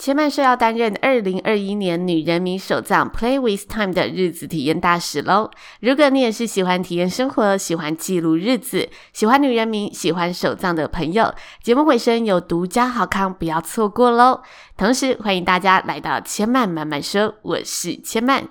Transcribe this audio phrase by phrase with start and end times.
[0.00, 5.50] 千曼说要担任二零二一年女人迷手账 Play with Time 的日子体验大使喽！
[5.80, 14.40] 如果你也是喜欢体验生活、喜欢记录日子、喜欢女人迷、喜欢手账的朋友，节目尾声有独家好康，不要错过喽！
[14.78, 18.48] 同时欢迎大家来到千曼慢慢说，我是千曼。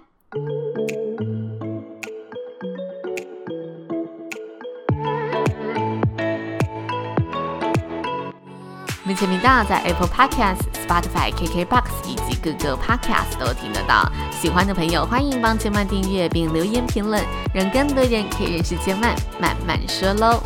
[9.04, 14.12] 目前频道在 Apple Podcast、Spotify、KKBox 以及各个 Podcast 都听得到。
[14.32, 20.42] 喜欢的朋友欢迎帮千曼订阅并留言评论，让更多人可以认识千曼慢慢说喽。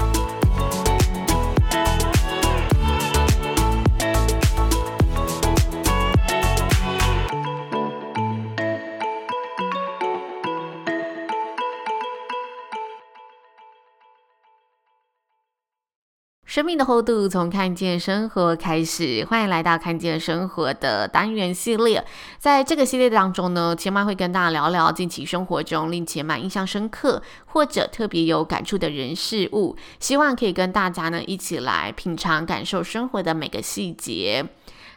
[16.53, 22.05] 生命的厚度从看见生活开始，欢迎来到看见生活的单元系列。
[22.37, 34.45] 在这个系列当中呢，千妈会跟大家聊聊近期生活中令千妈印象深刻或者特别有感触的人事物，希望可以跟大家呢一起来品尝感受生活的每个细节。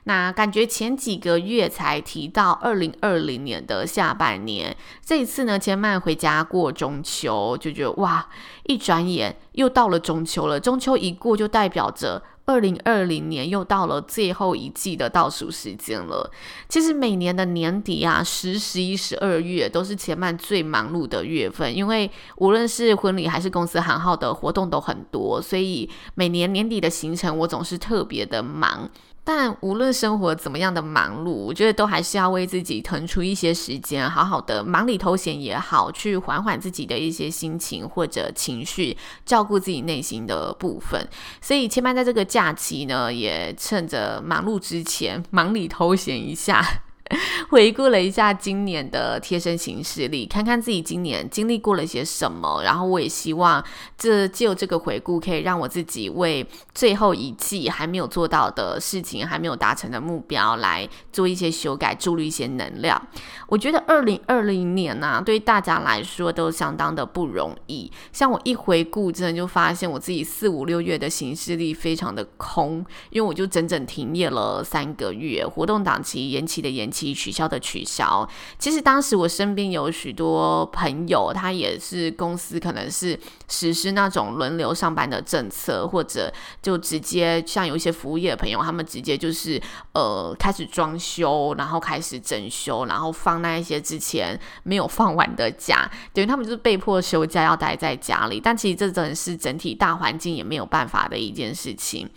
[0.08, 8.28] 那感觉前几个月才提到二零二零年的下半年，这一次呢，千曼回家过中秋，就觉得哇，
[8.66, 10.60] 一转眼又到了中秋了。
[10.60, 16.30] 中秋一过，就代表着二零二零年又到了最后一季的倒数时间了。
[16.68, 28.88] 其实每年的年底啊，十、十一、十二月都是前曼最忙碌的月份，因为无论是婚礼还是公司行号的活动都很多，所以每年年底的行程我总是特别的忙。
[29.28, 41.04] 但无论生活怎么样的忙碌，我觉得都还是要为自己腾出一些时间，好好的忙里偷闲也好，去缓缓自己的一些心情或者情绪，照顾自己内心的部分。
[41.40, 46.64] 所以千曼在这个假期呢，也趁着忙碌之前，忙里偷闲一下。
[47.50, 53.64] 回顾了一下今年的贴身行事历，看看自己今年经历过了些什么，然后我也希望
[53.96, 56.44] 这就这个回顾可以让我自己为
[56.74, 63.00] 最后一季还没有做到的事情、还没有达成的目标来做一些修改，注入一些能量。
[63.46, 67.90] 我觉得二零二零年呢、啊，对大家来说都相当的不容易。
[68.12, 76.95] 像我一回顾，真的就发现我自己四五六月的行事历非常的空，因为我就整整停业了三个月，活动档期延期的延期。
[76.96, 78.26] 期取消的取消，
[78.58, 83.18] 其实当时我身边有许多朋友，他也是公司可能是
[83.48, 89.60] 实施那种轮流上班的政策，或者就直接像有一些服务业的朋友，他们直接就是
[89.92, 98.40] 呃开始装修，然后开始整修，然后放那一些之前没有放完的假，等于他们就是被迫休假要待在家里。
[98.40, 102.08] 但其实这真的是整体大环境也没有办法的一件事情。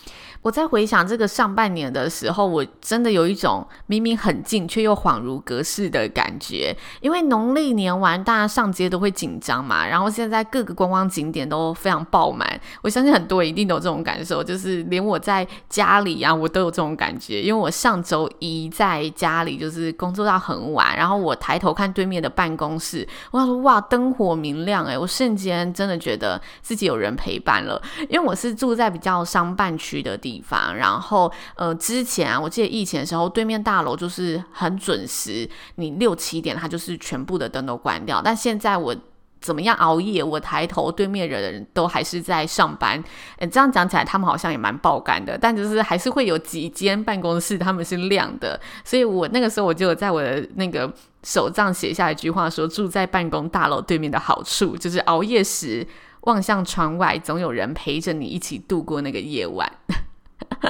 [0.41, 6.73] 我在回想这个上半年的时候，我真的有一种明明很近却又恍如隔世的感觉。
[7.01, 12.47] 因为农历年完，大家上街都会紧张嘛，然后现在各个观光景点都非常爆满。
[12.81, 17.41] 我相信很多人一定都有这种感受，就是连我在家里啊，我都有这种感觉。
[17.41, 27.81] 因为我上周一在家里就是工作到很晚，然后我抬头看对面的办公室，我想说哇，灯火明亮诶，我瞬间真的觉得自己有人陪伴了。
[28.07, 30.29] 因为我是住在比较商办区的地方。
[30.29, 38.21] 地方，然后呃，之前啊，我记得疫情的时候，对面大楼就是很准时，你六七点它就是全部的灯都关掉。
[38.21, 38.95] 但现在我
[39.39, 43.01] 怎么样熬夜，我抬头对面的人都还是在上班。
[43.37, 48.59] 嗯，这样讲起来，他们好像也蛮爆肝的，但就是还是会有几间办公室他们是亮的。
[48.83, 50.93] 所以我那个时候我就在我的那个
[51.23, 55.87] 手账写下一句话，说住在办公大楼对面的好处就是熬夜时
[56.23, 59.71] 望向窗外，总有人陪着你一起度过那个夜晚。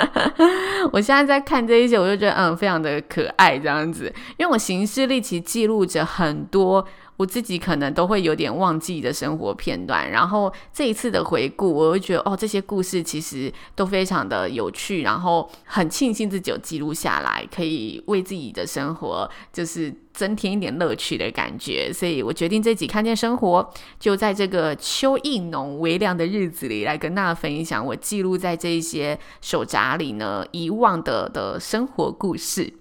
[0.91, 6.85] 我现在在看这一些，我就觉得嗯，非常的可爱这样子，因为我行事历其记录着很多。
[7.19, 21.91] 我自己可能都会有点忘记的生活片段，然后这一次的回顾，我会觉得哦，这些故事其实都非常的有趣，然后很庆幸自己有记录下来，可以为自己的生活就是增添一点乐趣的感觉。
[21.91, 23.69] 所以我决定这集看见生活，
[23.99, 32.75] 就在这个秋意浓微凉的日子里，来跟大家分享我记录在这一些手札里呢遗忘的的生活故事。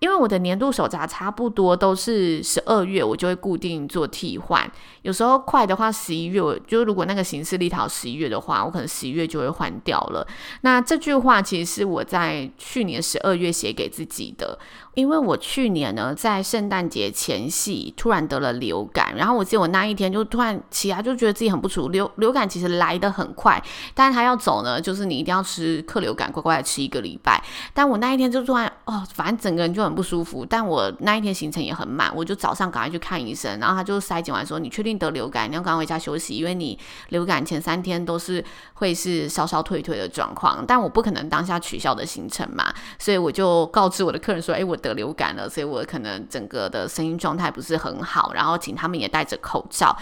[0.00, 4.70] 因为我的年度手札差不多都是十二月，我就会固定做替换。
[5.02, 10.26] 有时候快的话，十一月我，就如果那个形式立陶十一月的话，我可能十一月就会换掉了。
[10.60, 14.58] 那这句话其实是我在去年十二月写给自己的。
[14.98, 21.88] 因为我去年呢，在圣诞节前夕突然得了流感，然后我记得我那一天就突然起来就觉得自己很不舒服。
[21.90, 23.62] 流流感其实来得很快，
[23.94, 27.40] 但是他要走呢，就是你一定要吃克流感，乖乖的吃一个礼拜。
[27.72, 30.44] 但我那一天就突然哦，反正整个人就很不舒服。
[30.44, 35.48] 但我那一天行程也很满，我就早上赶快去看医生，然后他就筛检完说：“你确定得流感？
[35.48, 36.76] 你要赶快回家休息，因为你
[37.10, 49.96] 流感前三天都是会是烧烧退退的状况。”但我不可能当下取消的行程嘛，所以我就告知我的客人说：“哎，我得。”流感了，所以我可能整个的声音状态不是很好，然后请他们也戴着口罩。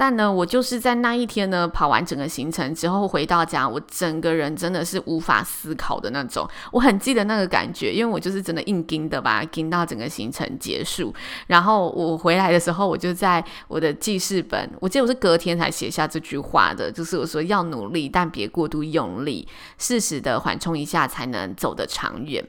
[0.00, 6.48] 但呢，我就是在那一天呢，跑完整个行程之后回到家，我整个人真的是无法思考的那种。
[6.70, 11.12] 我很记得那个感觉，因为我就是真的硬盯的吧，盯到整个行程结束。
[11.48, 19.48] 然后我回来的时候，我就在我的记事本，我记得我是隔天才写下这句话的，就是我说要努力，但别过度用力，
[19.78, 22.46] 适时的缓冲一下，才能走得长远。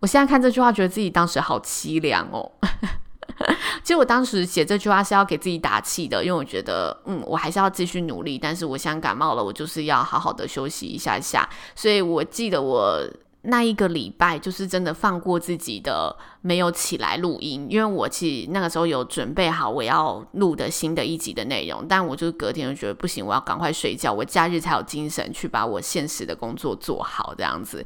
[0.00, 2.50] 我现在看这句话，觉得自己当时好凄凉哦。
[3.82, 8.38] 其实我当时写这句话是要给自己打气的，因为我觉得，嗯，我还是要继续努力。
[8.38, 11.48] 但是我现在感冒了，我就是要好好的休息一下下。
[11.74, 13.02] 所以我记得我
[13.42, 27.84] 那一个礼拜，就是真的放过自己的，没有起来录音，因为我其实那个时候有准备好我要录的新的一集的内容，但我就隔天就觉得不行，我要赶快睡觉，我假日才有精神去把我现实的工作做好，这样子。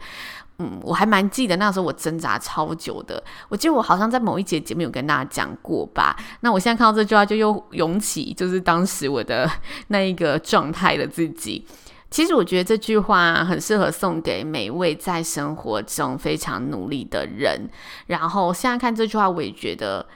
[0.59, 3.23] 嗯，我还蛮记得那时候我挣扎超久的。
[3.49, 6.17] 我记得我好像在某一节节目有跟大家讲过吧。
[6.41, 9.51] 那我现在看到这句话就又涌起，就是当时我的
[9.89, 11.67] 那一个状态的自己。
[12.09, 17.69] 其实我觉得这句话很适合送给每一位在生活中非常努力的人。
[18.07, 20.07] 然后现在看这句话，我也觉得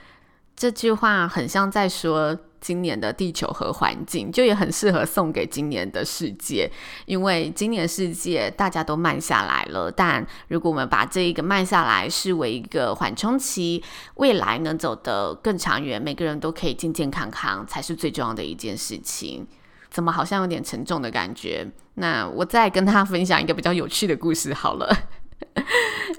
[0.55, 2.37] 这句话很像在说。
[2.61, 6.69] 今年的地球和环境就也很适合送给今年的世界，
[7.05, 9.91] 因为今年世界大家都慢下来了。
[9.91, 13.83] 但如果我们把这一个慢下来视为一个缓冲期，
[14.15, 19.47] 未来能走得更长远，每个人都可以健健康康，才是最重要的一件事情。
[19.89, 21.67] 怎么好像有点沉重的感觉？
[21.95, 24.95] 那我再跟大家分享一个比较有趣的故事好了。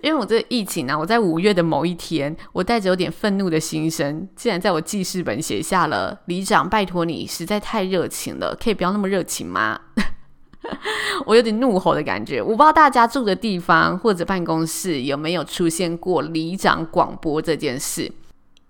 [0.03, 9.81] 因为我这个疫情呢、我在五月的某一天，我带着有点愤怒的心声，竟然在我记事本写下了“里长，拜托你，实在太热情了，可以不要那么热情吗？”
[11.27, 12.41] 我有点怒吼的感觉。
[12.41, 18.13] 我不知道大家住的地方或者办公室有没有出现过里长广播这件事。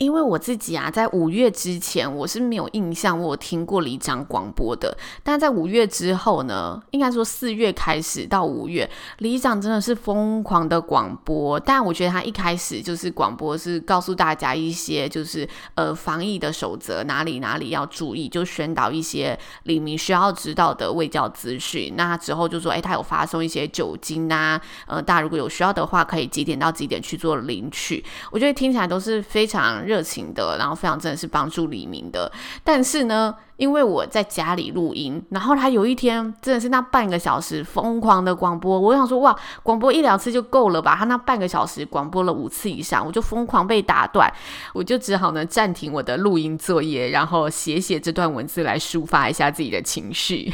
[0.00, 4.97] 因为我自己啊，在五月之前我是没有印象，我有听过里长广播的。
[5.23, 11.61] 但在五月之后呢，应该说四月开始到五月，里长真的是疯狂的广播。
[11.61, 21.93] 但我觉得他一开始就是广播，是告诉大家一些就是呃防疫的守则，哪里哪里要注意，就宣导一些里民需要知道的卫教资讯。
[21.94, 28.02] 那之后就说，哎，他有发送一些酒精啊，呃，大家如果有需要的话，可以几点到几点去做领取。
[28.31, 29.85] 我觉得听起来都是非常。
[29.90, 32.31] 热情的，然后非常真的是帮助李明的。
[32.62, 40.94] 但是呢，因为我在家里录音，然后他有一天真的是那半个小时疯狂的广播，我想说哇，广播一两次就够了吧？
[40.96, 44.32] 他那半个小时广播了五次以上，我就疯狂被打断，
[44.72, 50.52] 我就只好呢暂停我的录音作业，然后写写这段文字来抒发一下自己的情绪。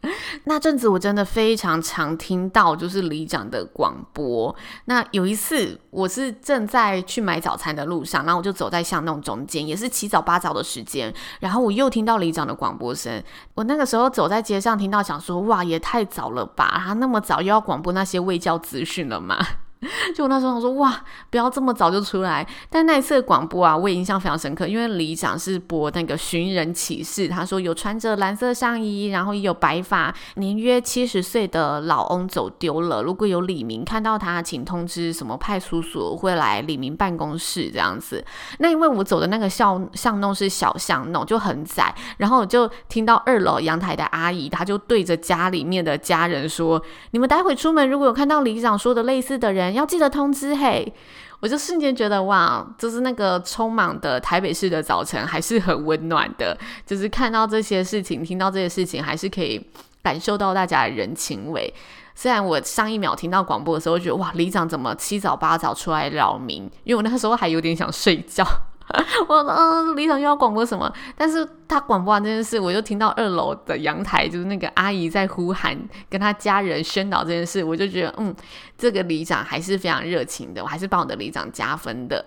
[0.44, 4.54] 那阵子我真的非常常听到就是里长的广播。
[4.84, 13.22] 那有一次我是正在去买早餐的路上，然后我就走在巷弄中间，也是七早八早的时间，然后我又听到里长的广播声。
[13.54, 16.80] 我那个时候走在街上听到，想说哇，也太早了吧？
[16.86, 19.36] 他那么早又要广播那些卫教资讯了吗？
[20.12, 22.44] 就我那时候我说哇，不要这么早就出来。
[22.68, 33.04] 但那一次广播啊，我也印象非常深刻，因为里长是播那个寻人启事，他说有穿着蓝色上衣，然后也有白发，年约七十岁的老翁走丢了。
[33.04, 38.24] 如果有李明看到他，请通知什么派出所会来李明办公室这样子。
[38.58, 46.82] 那因为我走的那个巷巷弄是小巷弄，就很窄，然后我就听到二楼阳台的阿姨，她就对着家里面的家人说
[47.12, 50.92] ：“你们待会出门如果有看到里长说的类似的人。”要记得通知嘿，
[51.40, 56.56] 我就瞬间觉得哇，就是那个匆忙的台北市的早晨还是很温暖的，
[56.86, 59.64] 就是看到这些事情，听到这些事情，还是可以
[60.02, 61.72] 感受到大家的人情味。
[62.14, 66.64] 虽然我上一秒听到广播的时候，觉得哇，里长怎么七早八早出来扰民？
[66.82, 68.44] 因为我那个时候还有点想睡觉。
[69.28, 70.92] 我嗯，里长又要广播什么？
[71.16, 75.78] 但是他广播完这件事，我就听到二楼的阳台就是那个阿姨在呼喊，
[76.08, 78.34] 跟他家人宣导这件事，我就觉得嗯，
[78.76, 82.24] 这个里长还是非常热情的，我还是帮我的里长加分的。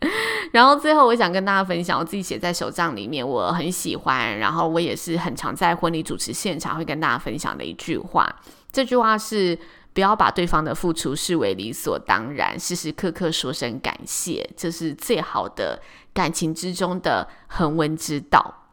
[0.52, 8.28] 然后最后，我想跟大家分享我自己写在手账里面，我很喜欢，然后我也是很常在婚礼主持现场会跟大家分享的一句话。
[8.70, 9.58] 这句话是：
[9.94, 15.80] 不要把对方的付出视为理所当然，时时刻刻说声感谢，这是最好的
[16.12, 18.63] 感情之中的恒温之道。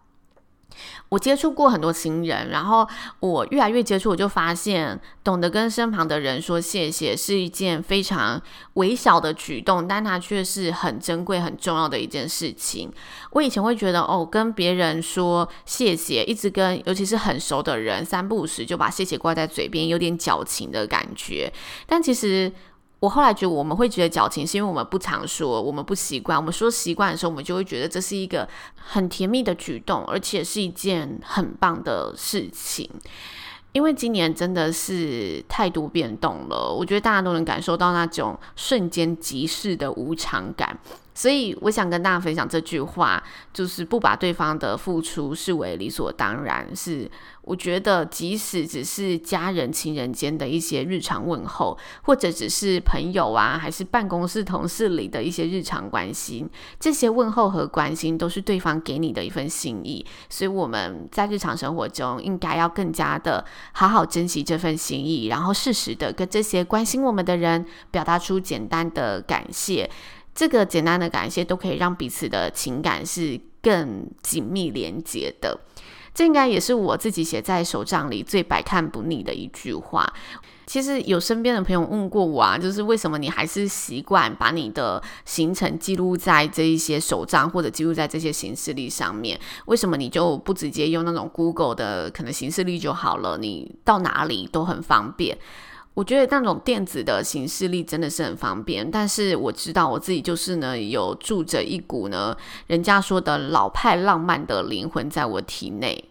[1.10, 2.88] 我接触过很多新人，然后
[3.20, 8.42] 我越来越接触，我就发现，懂得跟身旁的人说谢谢是一件非常
[8.74, 12.92] 微小的举动，但它却是很珍贵、很重要的一件事情。
[13.32, 21.52] 我以前会觉得，哦，跟别人说谢谢，一直跟尤其是很熟的人，三不五时就把谢谢挂在嘴边，有点矫情的感觉。
[21.86, 22.52] 但其实。
[23.02, 26.38] 我后来觉得，我们会觉得矫情，是因为我们不常说，我们不习惯。
[26.38, 32.88] 我们说习惯的时候，我们就会觉得这是一个很甜蜜的举动，而且是一件很棒的事情。
[33.72, 40.78] 因为今年真的是太多变动了，我觉得大家都能感受到那种瞬间即逝的无常感。
[41.14, 43.22] 所以我想跟大家分享这句话，
[43.54, 46.74] 就是不把对方的付出视为理所当然。
[46.76, 47.10] 是
[47.44, 56.50] 我觉得，即使只是家人、亲人间的一些日常问候，或者只是朋友啊，还是办公室同事里的一些日常关心，
[56.80, 60.06] 这些问候和关心都是对方给你的一份心意。
[60.30, 69.90] 所以我们在日常生活中应该要更加的好好珍惜这份心意，然后适时的跟这些关心我们的人表达出简单的感谢。
[70.34, 75.60] 这个简单的感谢都可以让彼此的情感是更紧密连接的。
[76.14, 80.12] 这应该也是我自己写在手账里最百看不腻的一句话。
[80.66, 89.40] 其实有身边的朋友问过我啊，就是为什么你还是习惯把你的行程记录在这一些手账或者记录在这些行事历上面？
[89.66, 93.38] 为什么你就不直接用那种 Google 的可能行事历就好了？
[93.38, 95.38] 你到哪里都很方便。
[95.94, 102.36] 我觉得那种电子的形式力真的是很方便，但是我知道我自己就是呢，有住着一股呢，
[102.68, 106.06] 人家说的老派浪漫的灵魂在我体内。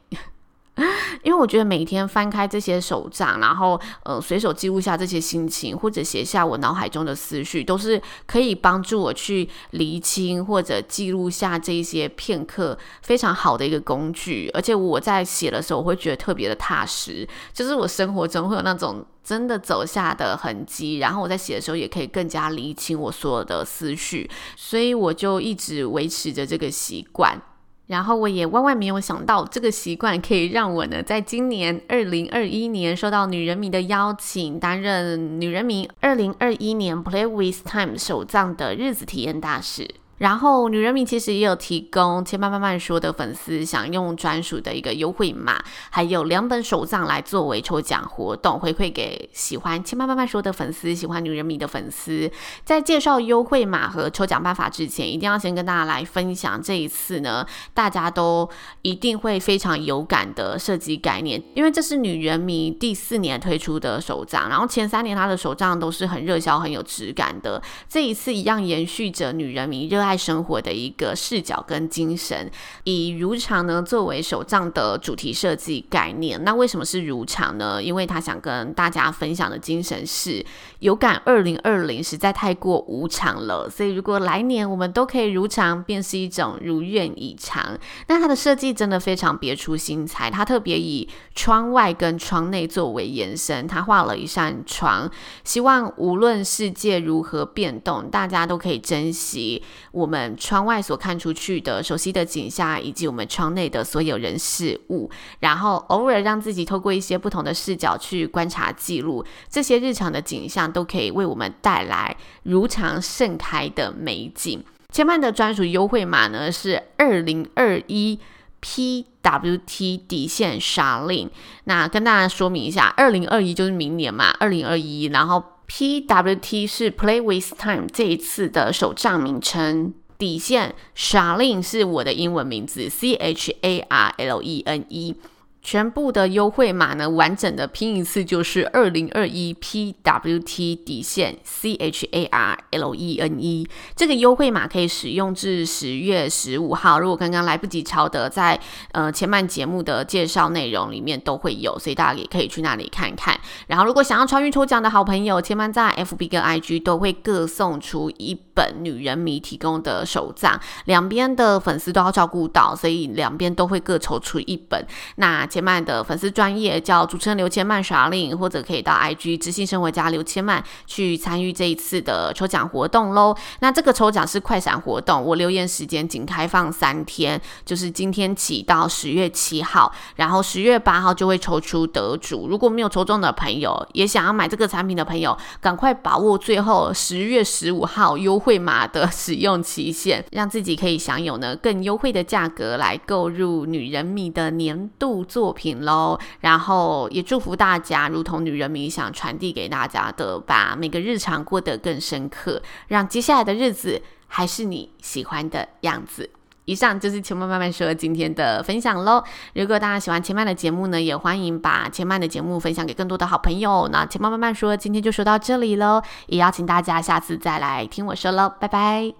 [1.23, 14.51] 因为我觉得每天翻开这些手账，然后呃随手记录下这些心情，或者写下我脑海中的思绪，都是可以帮助我去厘清或者记录下这一些片刻非常好的一个工具。
[14.55, 27.41] 而且我在写的时候，我会觉得特别的踏实，就是我生活中会有那种真的走下的痕迹，然后我在写的时候也可以更加厘清我所有的思绪，所以我就一直维持着这个习惯。
[27.90, 40.00] 然后我也万万没有想到，这个习惯可以让我呢，在今年二零二一年受到女人迷的邀请，担任女人迷二零二一年 Play with Time 手账的日子体验大使。
[40.21, 45.59] 然后，女人迷其实也有提供千嫚慢慢说的粉丝想用专属的一个优惠码，
[45.89, 52.31] 还有两本手账来作为抽奖活动，回馈给喜欢千嫚慢慢说的粉丝，喜欢女人迷的粉丝。
[52.65, 58.47] 在介绍优惠码和抽奖办法之前，一定要先跟大家来分享这一次呢，大家都
[58.83, 70.10] 一定会非常有感的设计概念，因为这是女人迷第四年推出的手账，然后前三年她的手账都是很热销、很有质感的，这一次一样延续着女人迷热爱。
[70.11, 72.50] 爱生活的一个视角跟精神，
[72.83, 76.43] 以如常呢作为手账的主题设计概念。
[76.43, 77.81] 那为什么是如常呢？
[77.81, 80.45] 因为他想跟大家分享的精神是
[80.81, 87.79] 有感二零二零实在太过无常了，所以如果来年我们都可以如常，便是一种如愿以偿。
[88.09, 95.09] 那它的设计真的非常别出心裁，它特别以窗外跟窗内作为延伸，他画了一扇窗，
[95.45, 99.62] 希望无论世界如何变动，大家都可以珍惜。
[100.00, 114.64] 我们窗外所看出去的熟悉的景象，以及我们窗内的所有人事物，然后偶尔让自己透过一些不同的视角去观察记录这些日常的景象，都可以为我们带来如常盛开的美景。
[114.90, 118.19] 千嫚的专属优惠码呢是二零二一
[118.62, 121.30] PWT 底线杀令。
[121.64, 125.45] 那跟大家说明一下，二零二一就是明年嘛，二零二一，然后。
[125.71, 135.15] PWT 是 Play with Time 这一次的手账名称，底线 Charlene 是我的英文名字 C H A R L E N E。
[135.62, 143.69] 全部的优惠码呢，完整的拼一次就是二零二一 PWT 底线 C H A R L E N E。
[143.95, 146.99] 这个优惠码可以使用至十月十五号。
[146.99, 148.59] 如果刚刚来不及抄的，在
[148.93, 153.38] 呃前半节目的介绍内容里面都会有，所以大家也可以去那里看看。
[153.67, 164.87] 然后，如果想要参与抽奖的好朋友，千万在 FB 跟 IG 都会各送出一本女人迷提供的手账，两边的粉丝都要照顾到，所以两边都会各抽出一本。
[165.17, 173.37] 那千曼的粉丝专业叫主持人刘千曼耍令，或者可以到 IG 知性生活家刘千曼去参与这一次的抽奖活动喽。
[173.59, 182.47] 那这个抽奖是快闪活动，我留言时间仅开放三天，就是今天起到十月七号，然后十月八号就会抽出得主。
[182.47, 206.28] 如果没有抽中的朋友，也想要买这个产品的朋友，赶快把握最后十月十五号优惠码的使用期限，让自己可以享有呢更优惠的价格来购入女人迷的年度作作品喽，然后也祝福大家，如同女人迷想传递给大家的，把每个日常过得更深刻，让接下来的日子还是你喜欢的样子。
[206.66, 209.25] 以上就是千曼慢慢说今天的分享喽。
[209.54, 213.88] 如果大家喜欢千曼的节目呢，也欢迎把千曼的节目分享给更多的好朋友。
[213.90, 219.20] 那千曼慢慢说今天就说到这里喽，也邀请大家下次再来听我说喽，拜拜。